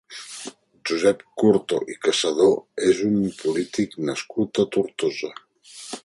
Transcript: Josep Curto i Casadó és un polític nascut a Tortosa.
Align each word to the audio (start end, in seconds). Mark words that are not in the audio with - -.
Josep 0.91 1.19
Curto 1.41 1.77
i 1.95 1.97
Casadó 2.05 2.47
és 2.91 3.01
un 3.09 3.19
polític 3.41 3.95
nascut 4.09 4.61
a 4.63 4.65
Tortosa. 4.77 5.31